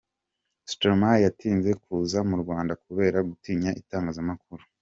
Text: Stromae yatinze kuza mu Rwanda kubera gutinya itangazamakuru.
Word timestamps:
Stromae 0.71 1.19
yatinze 1.25 1.69
kuza 1.83 2.19
mu 2.29 2.35
Rwanda 2.41 2.73
kubera 2.83 3.17
gutinya 3.29 3.71
itangazamakuru. 3.81 4.63